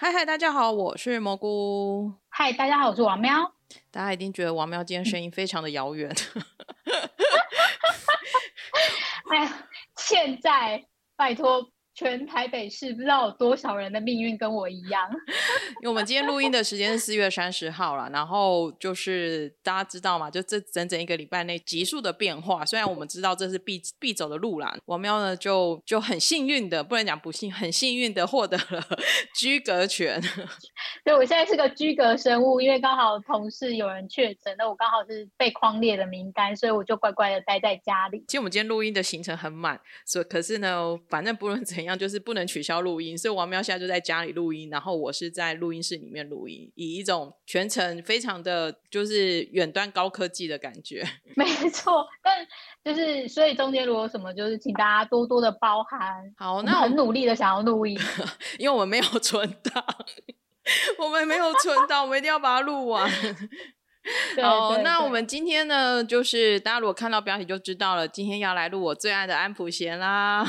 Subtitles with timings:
[0.00, 2.12] 嗨嗨，大家好，我是蘑菇。
[2.28, 3.52] 嗨，大家好，我是王喵。
[3.90, 6.08] 大家一定觉得王喵今天声音非常的遥远。
[9.28, 9.66] 哎呀，
[9.96, 11.72] 现在拜托。
[11.98, 15.10] 全台北市不知道有多少人的命运跟我一样，
[15.80, 22.64] 因为我们今天录音的时间是四月三十号了，然后就是大家知道嘛，就这整整一个礼拜内急速的变化。
[22.64, 28.80] 虽然我们知道这是必必走的路啦，王喵呢就就很幸运的，不能讲不幸，很幸运的获得了
[29.34, 30.22] 居隔权。
[31.02, 38.24] 对，我现在是个居隔生物，因为刚好同事有人确诊，那我刚好是被框列的名单，所以我就乖乖的待在家里。
[38.28, 41.87] 其实我们今天录音的行程很满，所以可是呢，反正不论怎样。
[41.88, 51.02] 样就是不能取消录音，所以王喵现在就在家里录音，然后我是在录音室里面录音，以一种全程非常的就是远端高科技的感觉。
[51.34, 52.46] 没错，但
[52.84, 56.00] 就是所以中间如果什么，就是请大家多多的包涵。
[56.36, 57.98] 好，那很努力的想要录音，
[58.58, 59.84] 因为我们没有存档，
[60.98, 63.10] 我们没有存档，我们一定要把它录完。
[64.42, 70.46] 哦，那我们今天呢，就是大家如果看到标题就知道了，今天要来录我最爱的安普贤啦。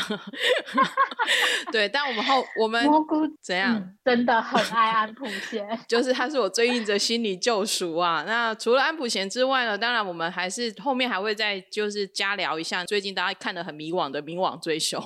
[1.71, 3.93] 对，但我们后我们蘑菇怎样？
[4.05, 8.23] 真的很爱安普贤， 就是他是我最近的心理救赎啊。
[8.25, 15.01] 那除了安普贤之外呢，当然我们还是后面还会再就是加聊一下最近大家看的很迷惘的《冥王追凶》，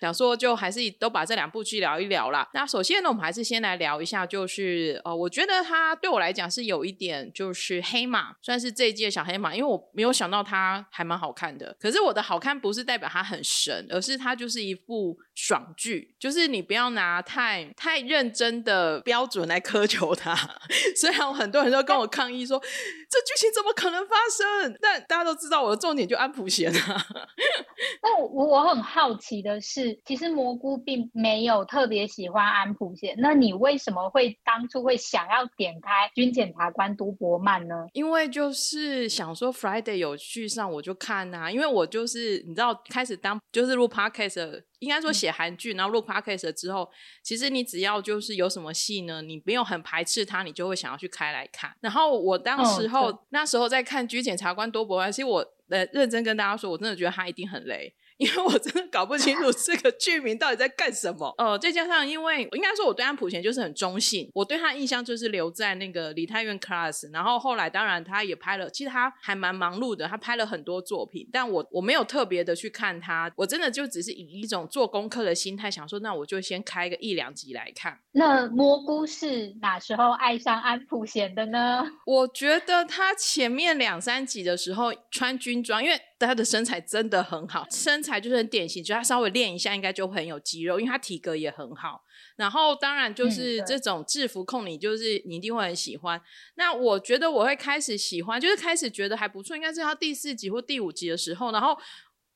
[0.00, 2.48] 想说就还是都把这两部剧聊一聊啦。
[2.52, 7.67] 那首先呢，我们还是先来聊一下，就是呃，我觉得他对我来讲是有一点就是。
[7.74, 11.76] 是黑马，算是这一届小黑马，因为我没有想到它还蛮好看的。
[11.80, 20.34] 可是我的好看不是代表它很神，而是它就是一部爽剧，就是你不要拿太太认真的标准来苛求它。
[21.00, 24.76] 虽然很多人都跟我抗议说，这剧情怎么可能发生？
[24.82, 27.06] 但大家都知道我的重点就安普贤啊。
[28.02, 37.74] 那我我很好奇的是，其实蘑菇并没有特别喜欢安普贤，那你为什么会当初会想要点开《军检察官都伯曼呢》？
[37.92, 46.90] 因为就是想说 Friday 有剧上我就看啊，因为我就是你知道开始当就是录 podcast，应该说写韩剧，然后录 podcast 之后，
[47.22, 51.74] 其实你只要就是有什么戏呢，你没有很排斥它，你就会想要去开来看。
[51.80, 57.94] 然后我当时候那时候在看《居检察官多伯安》，其实我呃认真跟大家说，我真的觉得他一定很雷。
[58.18, 61.34] 因为我真的搞不清楚 这个剧名到底在干什么。
[61.38, 77.98] 呃，再加上因为应该说我对安普贤就是很中性，我对他印象就是留在那个李泰院 class，然后后来当然他也拍了，其实他还蛮忙碌的，他拍了很多作品，但我我没有特别的去看他，我真的就只是以一种做功课的心态想说，那我就先开个一两集来看。
[78.12, 81.86] 那蘑菇是哪时候爱上安普贤的呢？
[82.04, 86.00] 我觉得他前面两三集的时候穿军装，因为。
[86.26, 92.02] 他的身材真的很好，身材就是很典型，就他稍微练一下，应该就很有肌肉，因为他体格也很好。
[92.36, 96.20] 然后当然就是这种制服控，你就是你一定会很喜欢。
[96.54, 101.52] 那我觉得我会开始喜欢，就是开始觉得还不错，应该是他第四集或第五集的时候。
[101.52, 101.76] 然后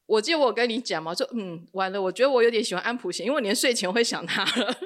[0.07, 4.77] 我记得我跟你讲嘛，说嗯，完了，我觉得我有点喜欢安普贤，因为我连睡前会想他了。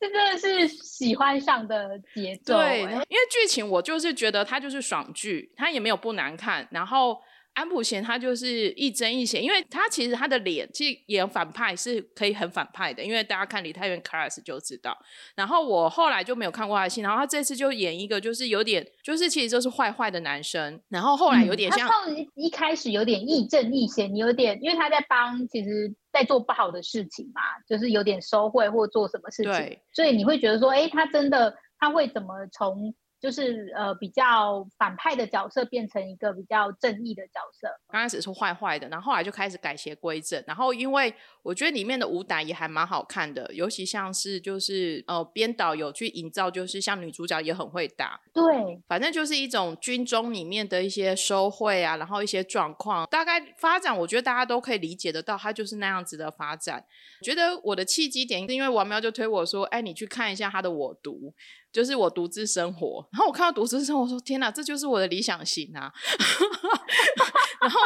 [0.00, 2.56] 这真的是喜欢上的节奏。
[2.56, 6.68] 对，因为剧情我就是觉得它就是爽剧，它也没有不难看。
[6.70, 7.18] 然后
[7.54, 14.96] 安普贤他就是一针一邪，因为他其实他的脸其实演反派是可以很反派的，因为大家看李太元 class 就知道。
[15.34, 21.90] 然后我后来就没有看过他的戏，然后他这次就演一个就是有点就是其实就是坏坏的男生，然后后来有点像
[22.36, 25.92] 一开始有点亦正亦邪，你有点因为他在帮其实。
[26.18, 32.94] 在做不好的事情嘛，就是有点收贿或做什么事情，所以你会觉得说，哎，他真的他会怎么从？
[33.20, 41.12] 就是呃比较反派的角色变成一个比较正义的角色，刚开始是坏坏的，然后后来就开始改邪归正，然后因为
[41.48, 48.42] 我觉得里面的武打也还蛮好看的，尤其像是就是呃编导有去营造，就是像女主角也很会打，对，
[48.86, 56.84] 反正就是一种军中里面的一些收贿啊，然后一些状况，大概发展我觉得大家都可以理解得到，它就是那样子的发展。
[57.22, 61.32] 觉得我的契机点是因为王喵就推我说，哎，你去看一下他的我读。
[61.70, 65.92] 就是我独自生活，然后我看到独自生活，说天哪，这就是我的理想型啊！
[67.60, 67.78] 然后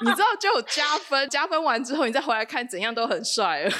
[0.00, 3.68] 你知道就有加分，加分完之后，你再回来看，怎样都很帅。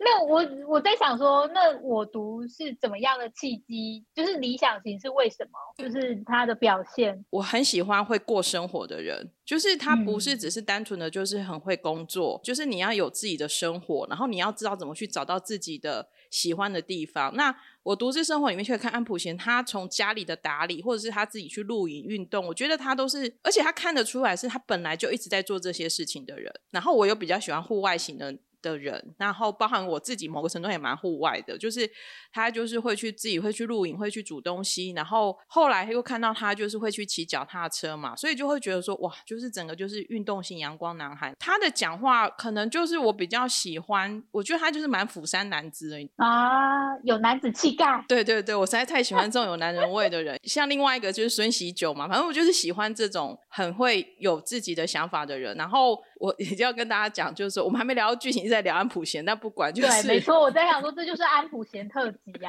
[0.00, 4.04] 那我我在想说，那我读是怎么样的契机？
[4.14, 5.58] 就是理想型是为什么？
[5.76, 17.32] 就是他的表现，我很喜欢会过生活的人，就是他不是只是单纯的就是很会工作，就是你要有自己的生活，然后你要知道怎么去找到自己的喜欢的地方。
[17.36, 26.52] 那我独自生活里面去看安普贤，他从家里的打理，或者是他自己去露营运动，我觉得他都是，而且他看得出来是他本来就一直在做这些事情的人。
[26.70, 28.36] 然后我又比较喜欢户外型的。
[28.62, 31.90] 的人，然后包含我自己，某个程度也蛮户外的，就是
[32.32, 41.34] 他就是会去自己会去露营，会去煮东西，然后后来又看到他就是会去骑脚踏车嘛，所以就会觉得说哇，就是整个就是运动型阳光男孩。
[41.38, 45.82] 他的讲话可能就是我比较喜欢，我觉得他就是蛮釜山男子
[46.16, 48.04] 啊，有男子气概。
[48.08, 50.38] 对对对，我实在太喜欢这种有男人味的人。
[50.44, 55.56] 像另外一个就是孙喜九嘛，反正我就是喜欢这种很会有自己的想法的人。
[55.56, 62.48] 然后我 也就要跟大家讲，就是我们还没聊到剧情，在聊安普贤，但不管就是没错，我在想说这就是安普贤特辑呀。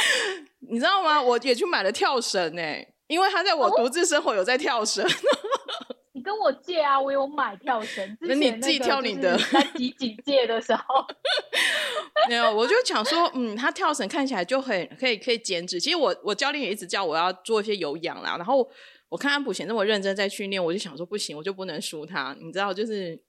[0.70, 1.20] 你知道吗？
[1.20, 5.06] 我也去买了跳绳哎，因为他在我独自生活有在跳绳。
[6.14, 8.16] 你跟我借啊，我有买跳绳。
[8.20, 9.36] 那你自己跳你的。
[9.50, 11.06] 在几几届的时候，
[12.28, 15.80] 没有，我就想说，嗯，他跳绳看起来就很可以，可以减脂。
[15.80, 18.36] 其实我我教练也一直叫我要做一些有氧啦。
[18.36, 18.66] 然后
[19.12, 22.34] 我看安普贤那么认真在训练，我就想说不行，我就不能输他。
[22.40, 23.22] 你知道，就是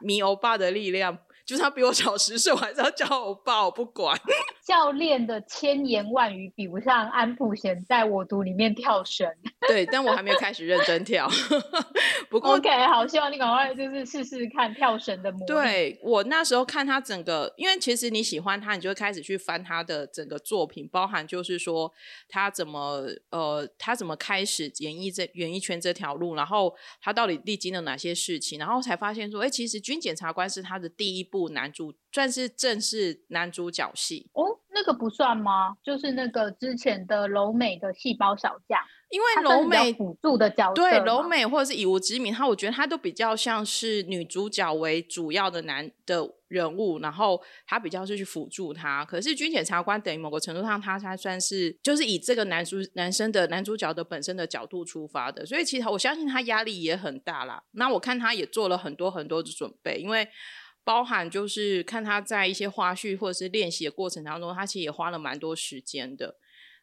[0.00, 1.18] 迷欧巴的力量。
[1.48, 4.14] 就是他比我小十岁，我还是要叫我爸，我不管。
[4.62, 9.26] 教练的千言万语比不上安普贤在我读里面跳绳。
[9.66, 11.26] 对，但我还没有开始认真跳。
[12.28, 15.46] 不过 OK，好，希望你赶快就是试试看跳绳的模。
[15.46, 21.90] 对我那时候看他整个，因为其实你喜欢他，你就会开始去翻他的整个作品，包含就是说
[22.28, 31.37] 他怎么呃，他怎么开始演艺这演艺圈这条路，然后他到底历经了哪些事情，然后才发现说，哎，其实军检察官是他的第一部。
[31.50, 35.76] 男主算是正式男主角戏哦，那个不算吗？
[35.84, 38.80] 就是那个之前的柔美的细胞小将，
[39.10, 49.04] 因为柔美辅助的角色，对柔美或者是以无之名，他我觉得他都比较像是女主角为主要的男的人物，然后他比较是去辅助他。
[49.04, 57.62] 可是军检察官等于某个程度上，他才算是就是以这个男主男生的男主角的本身的角度出发的，所以其实我相信他压力也很大啦。
[57.72, 60.26] 那我看他也做了很多很多的准备，因为。
[60.88, 66.34] 包含就是看他在一些花絮或者是练习的过程当中，他其实也花了蛮多时间的。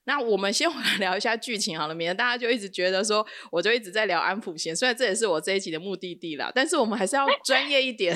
[0.04, 8.16] 那我们先 回来聊一下剧情好了，免得大家就一直觉得说我就一直在聊安普贤，虽然这也是我这一集的目的地啦，但是我们还是要专业一点。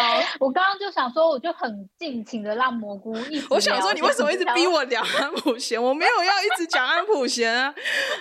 [0.00, 3.46] 好，我刚刚就想说，我就很尽情的让蘑菇一直。
[3.50, 5.82] 我想说，你为什么一直逼我聊安普贤？
[5.82, 7.74] 我没有要一直讲安普贤啊。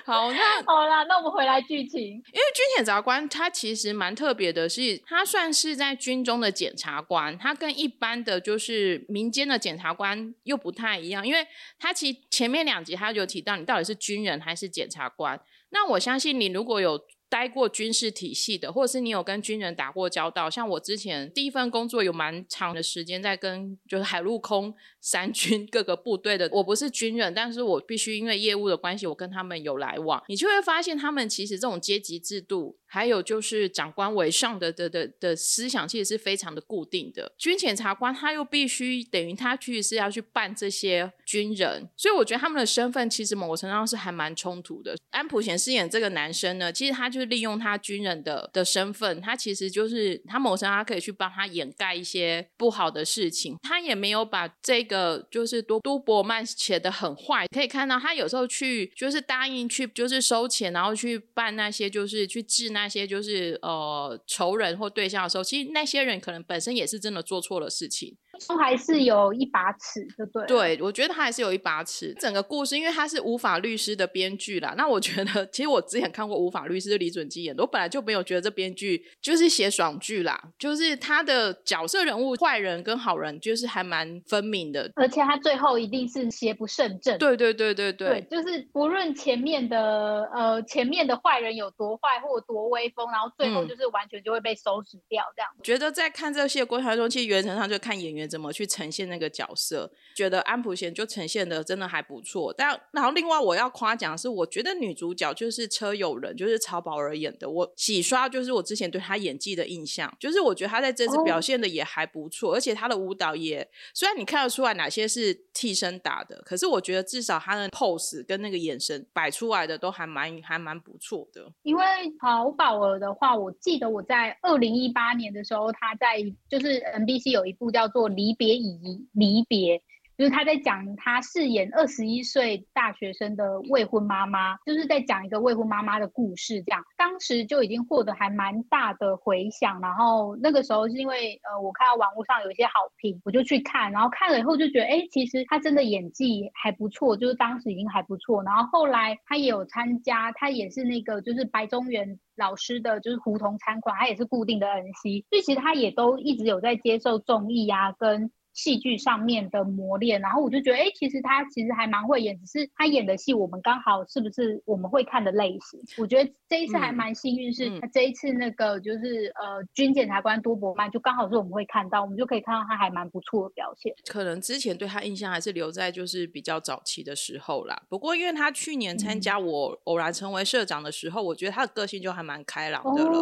[0.05, 2.01] 好，那 好啦，那我们回来剧情。
[2.01, 11.47] 因为军检察官他其实蛮特别的，是他算是在军中的检察官，他跟一般的就是民间的检察官又不太一样，因为
[11.79, 15.39] 他其实前面两集他就提到你到底是军人还是检察官。
[15.69, 16.99] 那我相信你如果有。
[17.29, 32.77] 待过军事体系的，或者是你有跟军人打过交道，像我之前第一份工作有蛮长的时间在跟就是海陆空三军 各个部队的，我不是军人，但是我必须因为业务的关系，我跟他们有来往，你就会发现他们其实这种阶级制度。
[32.91, 37.31] 还有就是长官为上的的的的思想，其实是非常的固定的。
[37.37, 44.97] 军检察官他又必须等于他去是要去办这些军人，所以我觉得他们的身份其实某个程度上是还蛮冲突的。
[45.11, 53.57] 安普贤饰演这个男生呢，其实他就是利用他军人的的身份，他其实就是他某程他可以去帮他掩盖一些不好的事情。
[53.61, 62.69] 他也没有把这个就是都都伯曼写的很坏，可以看到他有时候去就是答应去就是收钱，然后去办那些就是去治。
[62.69, 68.15] 那些就是呃仇人或对象的时候，其实那些人可能本身也是真的做错了事情。
[68.57, 70.45] 还是有一把尺，就对。
[70.47, 72.13] 对，我觉得他还是有一把尺。
[72.19, 87.17] 整个故事，因为他是无法律师的编剧啦，那我觉得，其实我之前看过无法律师李准基演的，我本来就没有觉得这编剧就是写爽剧啦，就是他的角色人物坏人跟好人就是还蛮分明的，而且他最后一定是邪不胜正。
[87.17, 95.49] 对对对对对，就是不论前面的呃前面的坏人有多坏或多威风，然后最后就是完全就会被收拾掉这样。
[95.63, 98.28] 觉得在看这些过程中，其实原则上就看演员。
[98.29, 99.91] 怎么去呈现那个角色？
[100.15, 102.53] 觉得安普贤就呈现的真的还不错。
[102.55, 107.49] 但然后另外我要夸奖是，我觉得女主角就是车友人，就是曹宝儿演的。
[107.49, 121.51] 我洗刷就是我之前对她演技的印象，就是我觉得她在这次表现的也还不错，而且她的舞蹈也虽然你看得出来哪些是替身打的，可是我觉得至少她的 pose 跟那个眼神摆出来的都还蛮还蛮不错的。
[121.63, 121.83] 因为
[122.19, 126.17] 曹宝儿的话，我记得我在二零一八年的时候，她在
[126.49, 128.09] 就是 NBC 有一部叫做。
[128.19, 129.81] 离别以离别，
[130.19, 136.61] 就是他在讲他饰演二十一岁大学生的未婚妈妈，就是在讲一个未婚妈妈的故事。
[136.63, 139.79] 这样当时就已经获得还蛮大的回响。
[139.79, 148.43] 然后那个时候是因为呃，我看到网络上有一些好评，我就去看，然后看了以后就觉得，哎，其实他真的演技还不错，就是当时已经还不错。
[148.43, 158.29] 然后后来他也有参加，他也是那个就是白中原老师的就是胡同餐馆，他也是固定的 NC，所以其实他也都一直有在接受综艺啊跟。
[158.53, 165.79] 戏剧上面的磨练，然后我就觉得，哎，其实他其实还蛮会演，只是他演的戏我们刚好是不是我们会看的类型？
[165.97, 173.93] 我觉得这一次还蛮幸运，是他这一次那个就是呃军检察官多伯曼，就刚好是我们会看到，我们就可以看到他还蛮不错的表现。
[174.07, 177.81] 可能之前对他印象还是留在就是比较早期的时候啦。
[177.87, 183.19] 不过因为他去年参加我偶然成为社长的时候，我觉得他的个性就还蛮开朗的了。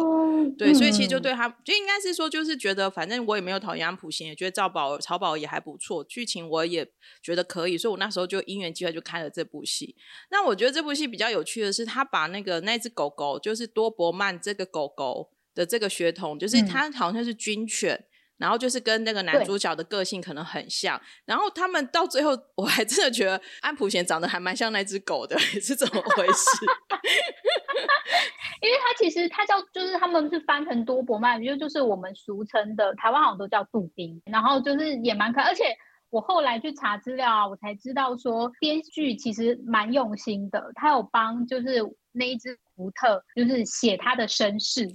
[0.56, 5.38] 对，所以其实就对他就应该是说，就是觉得反正我也没有讨厌安普贤，也觉得赵宝曹宝。
[5.38, 6.84] 也还不错，剧情我也
[7.22, 9.94] 觉得可以，所以我那时候就因缘机会就看了这部戏。
[10.32, 18.04] 那我觉得这部戏比较有趣的是，他把那个那只狗狗，就是多伯曼这个狗狗的这个血统，就是它好像是军犬，
[18.38, 21.00] 然后就是跟那个男主角的个性可能很像。
[21.24, 26.66] 然后他们到最后，我还真的觉得安普贤长得还蛮像那只狗的， 是怎么回事？
[28.60, 35.46] 因为他其实他叫，就是他们是翻成多伯曼，就就是我们俗称的台湾好像都叫杜宾，然后就是也蛮可爱。
[35.46, 35.64] 而且
[36.10, 41.80] 我后来去查资料啊，我才知道说编剧其实蛮用心的，他有帮就是
[42.12, 44.86] 那一只福特就是写他的身世，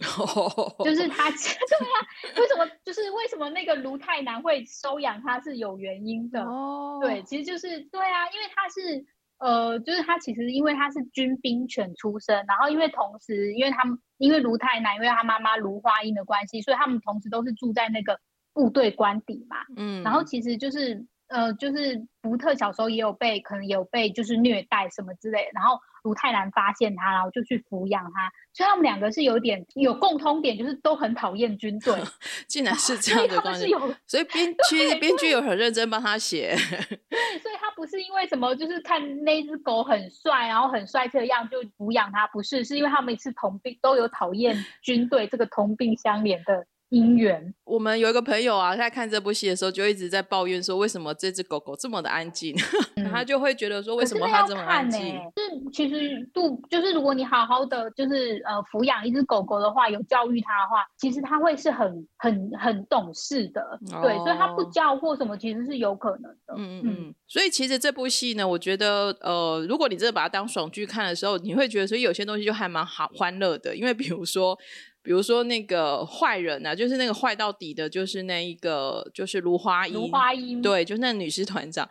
[0.84, 9.06] 就是他 对啊，为什么就是为什么那个卢泰南会收养他是有原因的哦，对，其实就是对啊，因为他是。
[9.40, 18.18] 呃，就是他其实因为他是军兵犬出身，然后因为同时因为他们因为卢太南因为他妈妈卢花英的关系，所以他们同时都是住在那个
[18.54, 19.58] 部队官邸嘛。
[19.76, 25.80] 嗯，然后其实就是呃，就是福特小时候也有被可能有被就是虐待什么之类，然后。
[26.04, 31.98] 卢泰南发现他，然后就去抚养他，所以他们两个是有点有共通点，就是都很讨厌军队。
[32.46, 33.74] 竟然是这样的关系，
[34.06, 36.54] 所以编 剧编剧有很认真帮他写。
[37.08, 46.68] 对，所以他不是因为什么，就是看那只狗很帅，然后很帅气的样就抚养他，不是，是因为他们是同病，都有讨厌军队这个同病相怜的。
[46.94, 52.56] 姻缘，我们有一个朋友啊，在看这部戏的时候就一直在抱怨说，为什么这只狗狗这么的安静？
[53.12, 55.02] 他就会觉得说，为什么它这么安静？
[55.36, 63.80] 是其实度就是如果你好好的就是呃抚养一只狗狗的话，有教育它的话，其实它会是很很很懂事的。
[64.04, 66.54] 对，所以它不教或什么，其实是有可能的。
[66.56, 67.16] 嗯嗯嗯。
[67.28, 74.56] 所以其实这部戏呢，我觉得呃，如果你真的把它当爽剧看的时候，你会觉得所以有些东西就还蛮好欢乐的，因为比如说。
[75.04, 79.94] 比如说那个坏人啊，就是那个坏到底的，就是那一个，就是芦花英。
[79.94, 81.88] 芦花英对，就是那女尸团长，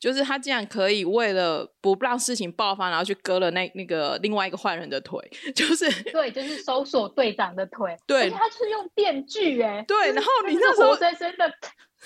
[0.00, 5.20] 就是他竟然可以为了不让事情爆发，然后去割了那那个另外一个坏人的腿，
[5.54, 7.94] 就是对，就是搜索队长的腿。
[8.06, 9.84] 对，他是用电锯哎。
[9.86, 11.52] 对，然后你那时候深深的。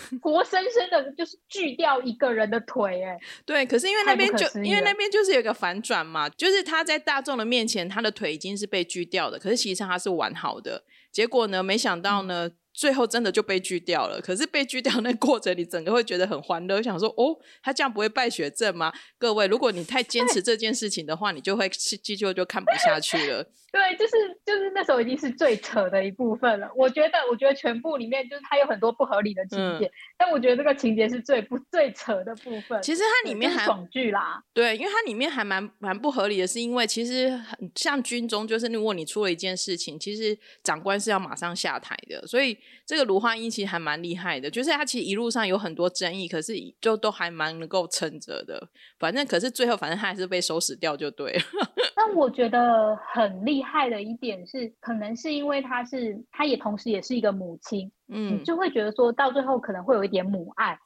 [0.22, 12.50] 活生生的，就是锯掉一个人的腿，哎， 对，可是因为那边就因为那边就是有一个反转嘛，就是他在大众的面前，他的腿已经是被锯掉的，可是实际上他是完好的，结果呢，没想到呢。
[12.74, 18.92] 最后真的就被锯掉了，可是被锯掉那过程，你整个会觉得很欢乐，想说哦，他这样不会败血症吗？
[19.18, 23.44] 各位，如果你太坚持这件事情的话，你就会继续就看不下去了。
[23.70, 26.70] 对，就是就是那时候已经是最扯的一部分了。
[26.74, 32.80] 我觉得，我觉得全部里面就是它有很多不合理的情节，但我觉得这个情节是最不最扯的部分。
[32.82, 42.58] 其实它里面还爽剧啦，对，因为它里面还蛮蛮不合理的，是因为其实很像军中，就是如果你出了一件事情，其实长官是要马上下台的，所以。
[42.88, 48.66] 这个卢花英其实还蛮厉害的，就是他其实一路上有很多争议，可是就都还蛮能够撑着的。
[48.98, 51.40] 反正可是最后，反正他还是被收拾掉就对了。
[51.94, 60.78] 但我觉得很厉害的一点是，可能是因为她是，她也同时也是一个母亲，嗯，就会觉得说到最后可能会有一点母爱，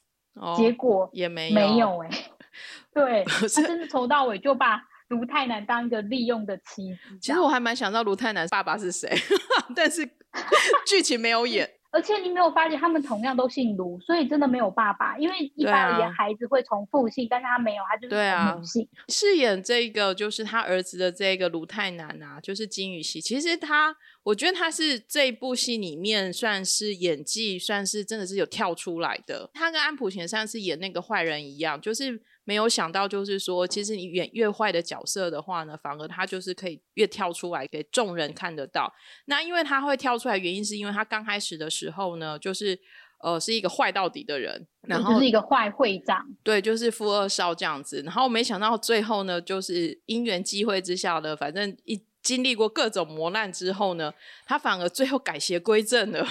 [0.56, 2.10] 结果也没没有哎，
[2.92, 7.18] 对，他真的从到尾就把卢太南当一个利用的妻子。
[7.20, 9.10] 其实我还蛮想知道卢太南爸爸是谁，
[9.76, 10.08] 但是
[10.86, 11.68] 剧情没有演。
[11.92, 15.16] 而且你没有发现，他们同样都姓卢，所以真的没有爸爸。
[15.18, 18.88] 因为一般而言，孩子会从父姓，但是他没有，他就是从母姓。
[19.08, 23.20] 饰演这个就是他儿子的这个卢太南啊，就是金宇熙。
[23.20, 29.50] 其实他，我觉得他是这部戏里面算是演技，算是真的是有跳出来的。
[29.52, 32.20] 他跟安普贤上次演那个坏人一样，就是。
[32.44, 38.92] 没有想到，就是说，其实你演越坏的角色的话呢，反而他就是可以越跳出来给众人看得到。
[39.26, 42.78] 那因为他会跳出来，原因是因为他刚开始的时候呢，就是
[43.20, 48.02] 呃是一个坏到底的人，然后就是一个坏会长，对，就是富二少这样子。
[48.02, 54.12] 然后没想到最后呢，就是因缘机会之下呢，反正一经历过各种磨难之后呢，
[54.46, 56.26] 他反而最后改邪归正了。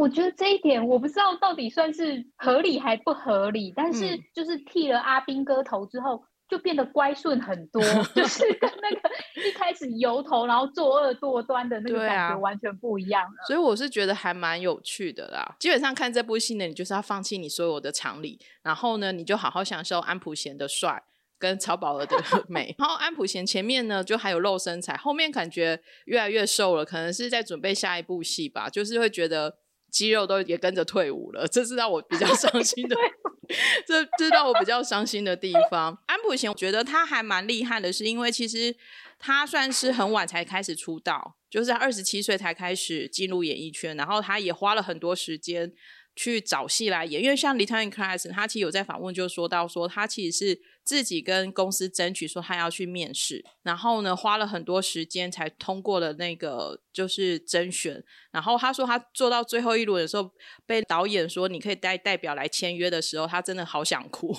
[0.00, 6.24] 我觉得这一点我不知道到底算是合理还不合理，但是就是剃了阿兵哥头之后。
[6.50, 7.80] 就变得乖顺很多，
[8.12, 9.08] 就是跟那个
[9.48, 13.44] 一开始油头然后作恶多端的那个感觉完全不一样了。
[13.46, 15.54] 所以我是觉得还蛮有趣的啦。
[15.60, 21.00] 基本上看这部戏呢，你就是要放弃你所有的常理，然后呢，你就好好享受安普贤的帅
[21.38, 22.16] 跟曹宝儿的
[22.50, 22.74] 美。
[22.76, 29.58] 然后安普贤前面呢就还有露身材，后面感觉越来越瘦了，可能是在准备下一部戏吧，就是会觉得
[29.90, 32.96] 肌肉都也跟着退伍了，这是让我比较 伤心的。
[33.86, 35.98] 这这让我比较伤心的地方。
[36.06, 38.74] 安普贤，我觉得他还蛮厉害的，是因为其实
[39.18, 45.72] 他算是很晚才开始出道，就是二十七岁才开始进入演艺圈，然后他也花了很多时间
[46.14, 47.20] 去找戏来演。
[47.22, 50.60] 因为像 Little Class，他其实有在访问就说到说，他其实是。
[50.84, 58.02] 自己跟公司争取说他要去面试，然后呢花了很多时间才通过了那个就是甄选。
[58.32, 60.30] 然后他说他做到最后一轮的时候，
[60.64, 64.32] 被导演说你可以带代表来签约的时候，他真的好想哭。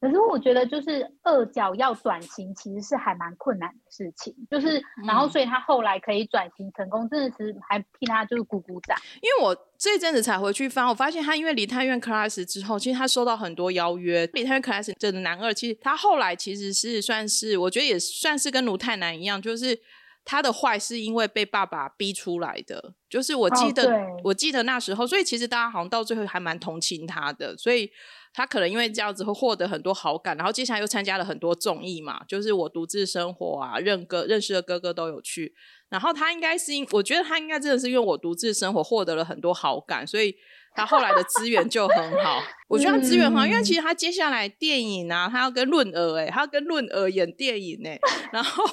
[0.00, 8.96] 可是我觉得就是二角要转型其实是还蛮困难的事情，就是然后所以他后来可以转型成功，真的是还替他就是鼓鼓掌。
[9.20, 14.28] 因为我这阵子才回去翻，我发现他因为离太院 class 之后，其实他收到很多邀约。
[14.32, 15.52] 离太院 class 真的男二。
[15.52, 19.78] 其实他后来其实是算是，我觉得也算是跟卢泰南一样，就是
[20.24, 22.94] 他的坏是因为被爸爸逼出来的。
[23.10, 23.90] 就是我记得，
[24.24, 27.56] 我记得那时候，所以其实大家好像到最后还蛮同情他的。
[27.56, 27.90] 所以
[28.34, 35.54] 他可能因为这样子会获得很多好感，然后接下来又参加了很多综艺嘛，就是我独自生活啊，认哥认识的哥哥都有去。
[35.88, 40.36] 然后他应该是因，我觉得他应该真的是因为我独自生活获得了很多好感，所以。
[40.74, 48.00] 他后来的资源就很好， 我觉得他资源很好，因为其实他接下来电影啊，他要跟润儿哎，他要跟润儿演电影哎，
[48.32, 48.64] 然后，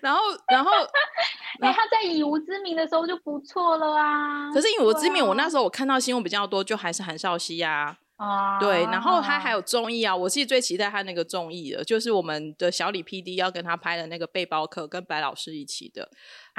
[0.00, 0.70] 然后，然后，
[1.60, 4.48] 哎，他在以无之名的时候就不错了啊。
[4.52, 7.60] 可是以无之名，我那时候我看到新闻比较多，就还是韩少熙
[8.20, 8.58] 呀。
[8.60, 16.10] 对，然后他还有综艺啊，我自己最期待他那个综艺的，就是我们的小李 P D 要跟他拍的那个背包客，跟白老师一起的。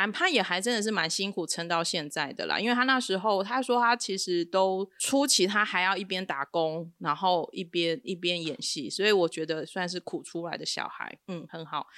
[0.10, 11.88] 他也还真的是蛮辛苦撑到现在的啦，因为他那时候他说他其实都初期他还要一边打工，然后一边一边演戏，所以我觉得算是苦出来的小孩，嗯，很好。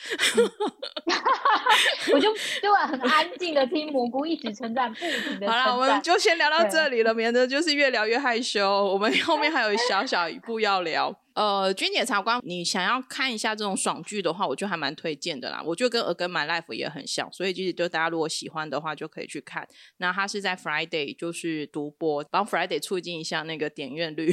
[2.14, 5.50] 我就 就很安静的听蘑菇一直称赞，不停的。
[5.50, 8.86] 好了，我们就先聊到这里了，免得就是越聊越害羞。
[8.86, 11.16] 我们后面还有小小一步要聊。
[11.36, 15.62] 呃，君姐茶官，你想要看一下这种爽剧的话，我就还蛮推荐的啦。
[15.66, 19.68] 我就跟《A 跟 My Life》也很像，所以其实就大家如果喜欢的话，就可以去看。
[19.98, 24.32] 那它是在 Friday 就是独播，帮 Friday 促进一下那个点阅率。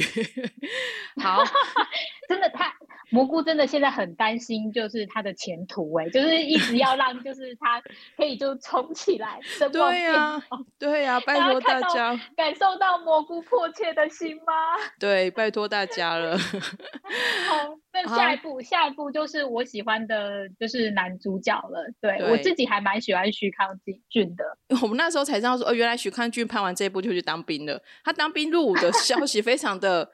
[1.21, 1.43] 好，
[2.29, 2.80] 真的太。
[3.11, 7.81] 蘑菇真的现在很担心，就是他的前途哎，就是一直要让，就是他
[8.17, 9.39] 可以就冲起来，
[9.71, 10.41] 对呀，
[10.79, 14.53] 对呀， 拜托大家，感受到蘑菇迫切的心吗？
[14.97, 16.37] 对，拜托大家了。
[16.37, 21.85] 好，那下一步，下一步就是我喜欢的，就是男主角了。
[21.99, 23.67] 对我自己还蛮喜欢徐康
[24.09, 24.57] 俊的。
[24.81, 27.81] 我们那时候才知道说，哦，原来徐康俊拍完这一部就去当兵了。
[28.05, 30.09] 他当兵入伍的消息非常的。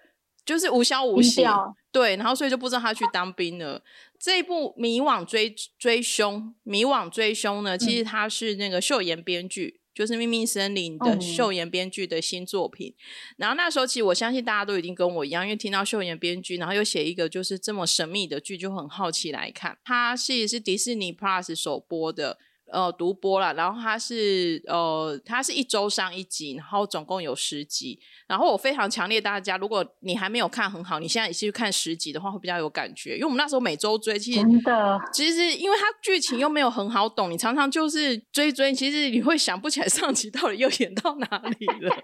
[0.47, 1.43] 就是无消无息，
[1.91, 3.83] 对，然后所以就不知道他去当兵了。
[4.17, 12.95] 这一部《迷惘追追凶》，《迷惘追凶》呢，其实他是那个秀妍编剧，就是《秘密森林》的秀妍编剧的新作品。
[13.35, 19.77] 然后那时候，其实我相信大家都已经跟我一样，因为听到秀妍编剧，然后又写一个就是这么神秘的剧，就很好奇来看。
[19.83, 22.39] 它是是迪士尼 Plus 首播的。
[22.71, 27.99] 呃，独播了，然后它是呃，它是一周上一集，然后总共有十集。
[28.27, 33.15] 然后我非常强烈大家，如果你还没有看很好，你现在也去看十集的话，会比较有感觉。
[33.15, 41.95] 因为我们那时候每周追，其实真的，其实因为它剧情又没有很好懂，你常常就是追追，其实你会想不起来上集到底又演到哪里了。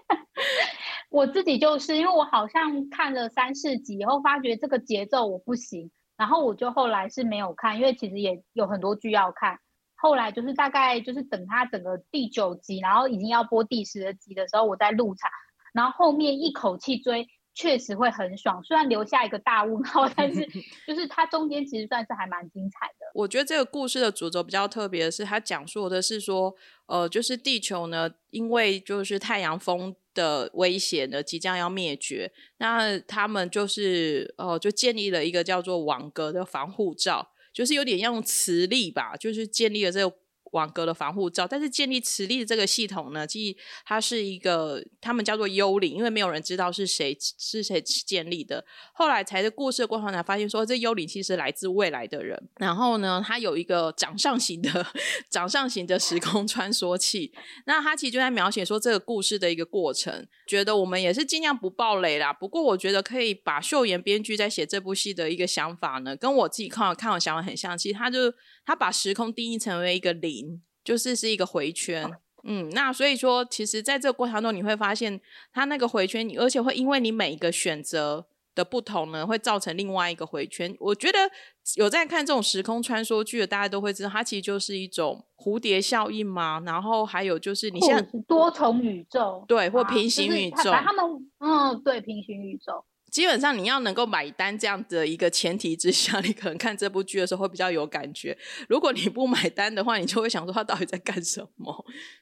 [1.10, 9.58] 我自己就是因为我好像看了三四集以后，发觉这个节奏我不行，然后我就后来是没有看，因为其实也有很多剧要看。
[10.04, 15.30] 后来就是大概就是等他整个第九集，然后已经要播第十集的时候，我在入场，
[15.72, 18.62] 然后后面一口气追，确实会很爽。
[18.62, 20.46] 虽然留下一个大问号，但是
[20.86, 23.06] 就是它中间其实算是还蛮精彩的。
[23.14, 37.30] 我觉得这个故事的主轴比较特别的是，它讲述的是说，呃，就是地球呢，因为就是太阳风的威胁呢，即将要灭绝，那他们就是呃，就建立了一个叫做网格的防护罩。
[37.54, 40.16] 就是有点用磁力吧，就是建立了这个
[40.54, 41.46] 网格的防护罩。
[41.46, 48.64] 但是建立磁力的这个系统呢，即它是一个他们叫做幽灵，因为没有人知道是谁是谁建立的。
[48.92, 52.42] 后来才在故事的过程才发现，说这幽灵其实来自未来的人。
[52.56, 54.86] 然后呢，它有一个掌上型的
[55.28, 57.32] 掌上型的时空穿梭器。
[57.66, 60.26] 那它其实就在描写说这个故事的一个过程。
[60.46, 62.32] 觉得我们也是尽量不爆雷啦。
[62.32, 67.76] 不过我觉得可以把秀妍编剧在写这部戏的一个想法呢，跟我自己看看我想法很像。
[67.76, 68.32] 其实他就
[68.66, 70.43] 他把时空定义成为一个零，
[70.84, 72.08] 就是是一个回圈。
[72.44, 75.20] 嗯，那所以说，其实在这个过程中，你会发现
[75.52, 78.26] 它那个回圈，而且会因为你每一个选择。
[78.54, 80.72] 的不同呢，会造成另外一个回圈。
[80.78, 81.18] 我觉得
[81.74, 86.60] 有在看这种时空穿梭剧的，大家都会知道，它其实就是一种蝴蝶效应嘛。
[86.64, 91.04] 然后还有就是，你像多重宇宙，对，或平行宇宙，他们，
[91.40, 92.84] 嗯，对，平行宇宙。
[93.14, 98.36] 基本上你要能够买单这样的一个前提之下，你可能看这部剧的时候会比较有感觉。
[98.68, 101.72] 如果你不买单的话，你就会想说他到底在干什么？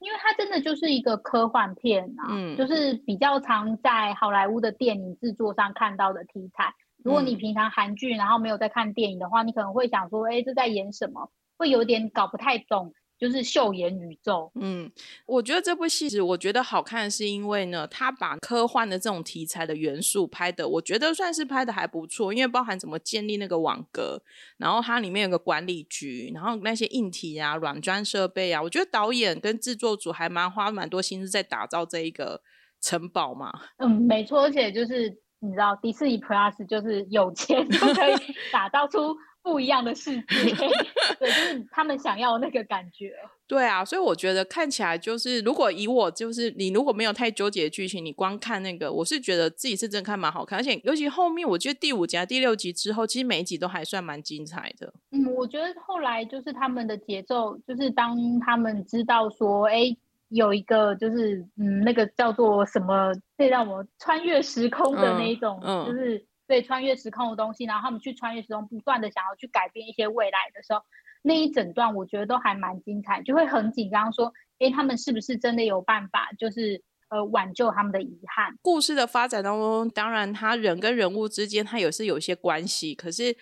[0.00, 2.28] 因为它真的就是一个科幻片啊，
[2.58, 6.74] 就是比较常在好莱坞的电影制作上看到的题材。
[7.02, 11.30] 如果你平常韩剧然后没有在看电影的话，你可能会想说，哎，这在演什么？
[11.56, 12.92] 会有点搞不太懂。
[13.22, 14.90] 就是秀妍宇宙，嗯，
[15.26, 24.20] 我觉得这部戏我觉得好看，是因为呢，他把科幻的这种题材的元素拍的，我觉得算是拍的还不错，因为包含怎么建立那个网格，
[24.56, 32.42] 然后它里面有个管理局，然后那些硬体啊、软装设备啊，我觉得导演跟制作组还蛮花蛮多心思在打造这一个
[32.80, 33.52] 城堡嘛。
[33.76, 38.14] 嗯，没错，而且就是你知道，迪士尼 Plus 就是有钱 就可以
[38.50, 39.16] 打造出。
[39.42, 40.24] 不一样的世界，
[41.18, 43.12] 对，就是他们想要那个感觉。
[43.48, 54.94] 对啊，所以我觉得看起来就是，如果以我就是你如果没有太纠结剧情，你光看那个，我是觉得自己是真看蛮好看，而且尤其后面，我觉得第五集、啊第六集之后，其实每一集都还算蛮精彩的。
[55.10, 59.94] 嗯，我觉得后来就是他们的节奏，就是当他们知道说，哎，
[60.28, 66.24] 有一个就是嗯，那个叫做什么，可以让我穿越时空的那一种，就是。
[66.46, 70.82] 对穿越时空的东西，然后他们去穿越时空，不断的想要去改变一些未来的时候，
[71.22, 78.56] 那一整段我觉得都还蛮精彩，就会很紧张，说，哎，他们是不是真的有办法，就是呃挽救他们的遗憾？
[78.62, 83.36] 故事的发展当中，当然他人跟人物之间，他也是有些关系，可是。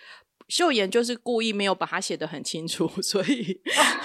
[0.51, 3.61] 秀妍就是故意没有把它写的很清楚， 所以，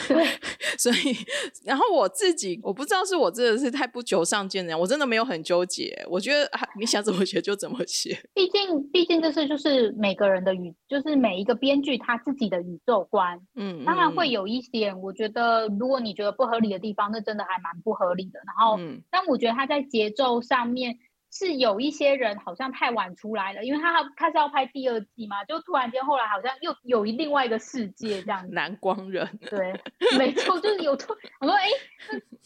[0.77, 1.17] 所以，
[1.65, 6.05] 然后我自己我不知道是我真的是太不求上进的人，我真的没有很纠结。
[6.07, 8.17] 我觉得你想怎么写就怎么写。
[8.33, 13.41] 毕竟，毕竟这是就是每个人的宇，就是每一个编剧他自己的宇宙观。
[13.55, 18.39] 嗯，当然会有一些，我觉得如果你觉得不合理的地方，那真的还蛮不合理的。
[18.45, 18.77] 然后，
[19.09, 20.99] 但我觉得他在节奏上面。
[21.31, 28.45] 是有一些人好像太晚出来了，因为他他是要拍第二季嘛，就突然间后来好像又有另外一个世界这样。
[28.53, 29.73] 蓝光人，对，
[30.17, 31.67] 没错，就是有突，我说哎，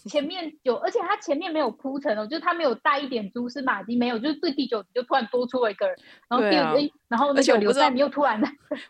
[0.10, 5.96] 前面有，而且他前面没有铺陈哦，就是他没有带一点蛛丝马迹，没有，就是最第九集就突然多出了一个人，
[6.28, 8.42] 然后第二集，然后那个刘在你又突然，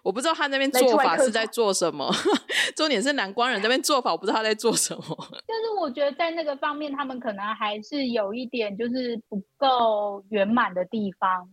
[0.02, 2.10] 我不知道他那边 做法是在做什么，
[2.75, 5.04] 重点是蓝光人那边做法，我不知道他在做什么。
[5.45, 10.24] 但是我觉得在那个方面，他们可能还是有一点就是不够。
[10.30, 11.50] 圆满的地方，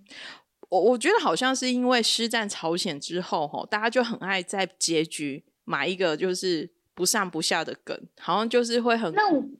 [0.68, 6.75] 我我觉得好像是因为师战朝鲜之后，大家就很爱在结局买一个就是。
[6.96, 9.14] 不上不下的梗，好像就是会很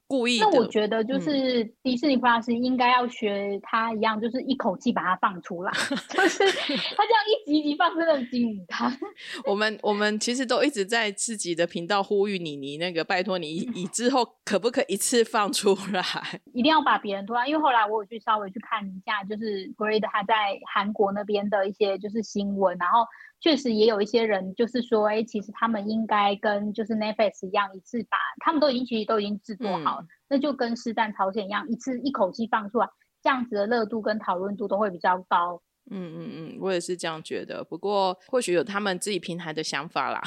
[0.07, 0.39] 故意。
[0.41, 5.71] 那我觉得就是迪士尼 Plus 应该要学他一样，就是一口气把它放出来，
[6.09, 8.91] 就是他这样一集一集放，真的惊他。
[9.45, 16.03] 我们我们其实都一直在自己的频道呼吁你，你那个拜托你，你之后可不可以一次放出来？
[16.55, 23.07] 一定要把别人拖来，因为后来我有去稍微去看一下，就是 Great 他在韩国那边的一些就是新闻，然后。
[23.39, 32.89] 确实也有一些人就是说，哎，其实他们应该跟就是 Netflix 一样，一次把他们都已经其实都已经制作好了，那就跟实战朝鲜一样，一次一口气放出来，
[33.23, 35.63] 这样子的热度跟讨论度都会比较高。
[35.89, 37.63] 嗯嗯嗯，我也是这样觉得。
[37.63, 40.21] 不过或许有他们自己平台的想法啦。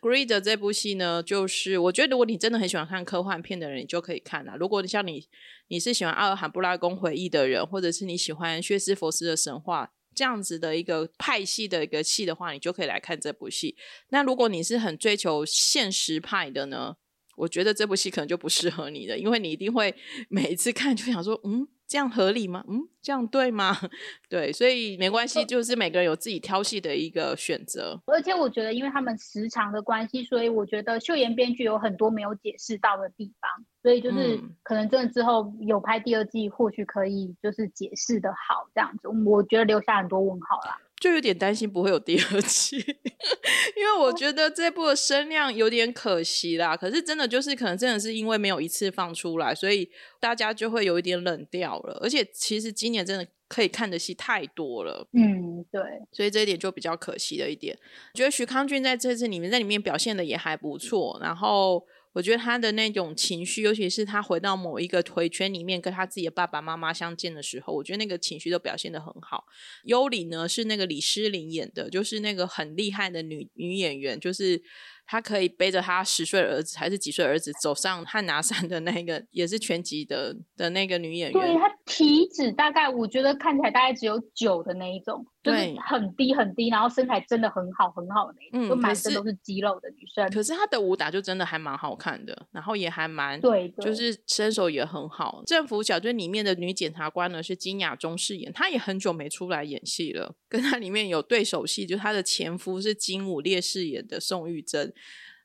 [0.00, 4.56] Greed 这部戏呢，就是我觉得如果你真的很喜欢看科幻片的人，你就可以看了。
[4.56, 5.22] 如果你像你
[5.68, 9.90] 你是喜欢阿尔罕布拉宫回忆的人，或者是你喜欢薛斯佛斯的神话。
[10.14, 13.76] 这样子的一个派系的一个戏的话，你就可以来看这部戏。
[14.10, 16.96] 那如果你是很追求现实派的呢，
[17.36, 19.94] 我觉得这部戏可能就不适合你的，因为你一定会
[20.28, 21.68] 每一次看就想说，嗯。
[21.86, 22.64] 这样合理吗？
[22.68, 23.76] 嗯，这样对吗？
[24.28, 28.00] 对，所以没关系，就是每个人有自己挑戏的一个选择。
[28.06, 33.50] 而且我觉得，因为他们时长的关系，所以我觉得秀妍编剧有很多没有解释到的地方，
[33.82, 39.08] 所以就是可能真的之后有拍第二季，或许可以就是解释的好这样子。
[39.08, 40.78] 我觉得留下很多问号啦。
[41.04, 46.74] 就有点担心不会有第二季，因为我觉得这部的声量有点可惜啦。
[46.74, 49.86] 可是真的就是可能真的是因为没有一次放出来，所以
[50.18, 51.98] 大家就会有一点冷掉了。
[52.02, 57.76] 而且其实今年真的可以看的戏太多了，嗯，对，所以这一点就比较可惜的一点。
[58.14, 61.86] 我觉得徐康俊在这次里面在里面表现的也还不错，然后。
[62.14, 69.44] 我觉得他的那种情绪，尤其是他回到某一个回圈里面，跟他自己的爸爸妈妈相见的时候，我觉得那个情绪都表现的很好。
[69.84, 74.62] 幽里呢是那个李诗玲演的，就是那个很厉害的女女演员，就是。
[75.06, 81.60] 她可以背着她十岁儿子还是几岁儿子走上汉拿山的那个，也是全集的的那个女演员。
[81.86, 90.26] 体脂大概我觉得看起来大概只有九的那一种，就是很低很低，然后身材真的很好很好的那种，就满身都是肌肉的女生。
[90.30, 95.42] 可是她的武打就真的还蛮好看的，然后也还蛮对，就是身手也很好。
[95.46, 104.92] 政府小队里面的女检察官呢是金雅中饰演，她也很久没出来演戏了，跟她里面有对手戏，就她的前夫是金武烈饰演的宋玉珍。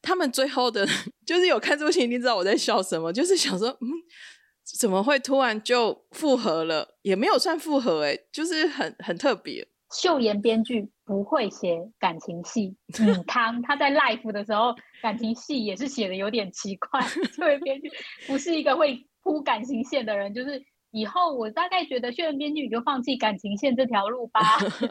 [0.02, 0.88] 他们最后的，
[1.28, 3.12] 就是有看这部戏，一定知道我在笑什么。
[3.12, 3.88] 就是想说，嗯，
[4.78, 6.96] 怎么会突然就复合了？
[7.02, 9.68] 也没有算复合，哎，就是很很特别。
[9.92, 17.02] 秀妍编剧不会写感情戏，嗯，汤他在 life 的时候感情戏也是写的有点奇怪。
[17.36, 17.90] 秀妍编剧
[18.28, 20.64] 不是一个会铺感情线的人，就是。
[20.92, 24.42] 以后我大概觉得秀妍编剧你就放弃感情线这条路吧，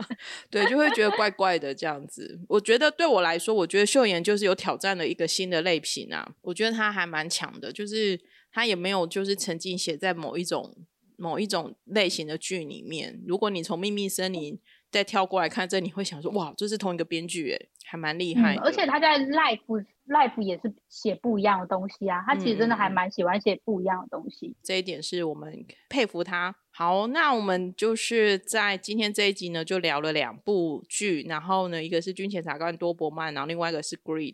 [0.48, 2.38] 对，就会觉得怪怪的这样子。
[2.48, 8.16] 我觉得对我来说，我觉得秀妍就是有挑战了一个新的类型啊，我觉得他还蛮强的，就是
[8.59, 10.75] 他也没有就是曾经写在某一种
[11.16, 13.23] 某一种类型的剧里面。
[13.25, 14.59] 如果你从秘密森林
[14.90, 18.57] 再跳过来看这，你会想说哇，这是同一个编剧哎，还蛮厉害。
[18.57, 19.87] 而且他在 Life。
[20.09, 26.57] Life 也是写不一样的东西啊，他其实真的还蛮喜欢写不一样的东西，这一点是我们佩服他。
[26.71, 34.33] 好，那我们就是在今天这一集呢，就聊了两部剧，然后呢，一个是《军前察官多伯曼》，然后另外一个是《Greed》。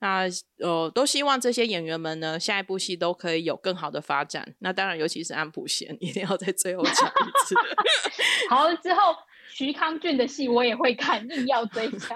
[0.00, 0.26] 那
[0.58, 4.54] 呃，都希望这些演员们呢，下一部戏都可以有更好的发展。
[4.58, 7.54] 那当然，尤其是安普贤，一定要在最后讲一次。
[8.50, 9.14] 好，之后。
[9.48, 12.08] 徐康俊的戏我也会看，硬要追加。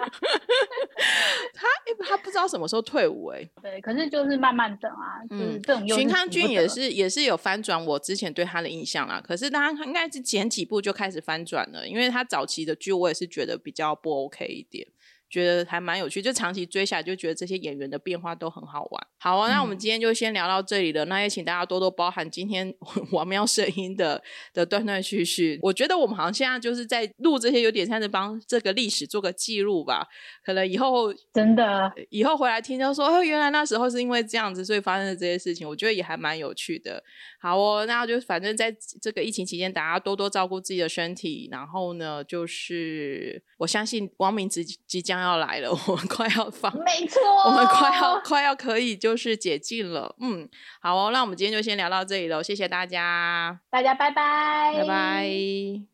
[1.54, 1.68] 他
[2.06, 3.48] 他不知道什么时候退伍哎。
[3.62, 5.22] 对，可是就是慢慢等啊。
[5.30, 9.22] 嗯，这种徐康俊也是也是有翻转我之前对他的印象啦。
[9.24, 14.86] 可是他应该是前几部就开始翻转了，因为他早期的剧我也是觉得比较不 OK 一点。
[15.30, 19.06] 觉得还蛮有趣，就长期追下来，就觉得这些演员的变化都很好玩。
[19.18, 21.04] 好啊，那我们今天就先聊到这里了。
[21.04, 22.74] 那也请大家多多包涵今天
[23.12, 25.58] 王喵声音的的断断续续。
[25.62, 30.06] 我觉得我们好像现在就是在录这些，有点像是帮这个历史做个记录吧。
[30.44, 35.68] 可能以后真的以后回来听，就说哦，原来那时候是因为这样子，所以发生了这些事情。
[35.68, 37.02] 我觉得也还蛮有趣的。
[37.40, 41.48] 好哦，那就反正在这个疫情期间，大家多多照顾自己的身体。
[41.52, 45.30] 然后呢，就是我相信光明即即将。
[45.30, 50.48] 要来了， 我们快要放，没 错，我们快要快要可以就是解禁了，嗯，
[50.80, 55.90] 好哦，那我们今天就先聊到这里喽，谢谢大家，大家拜拜，拜拜。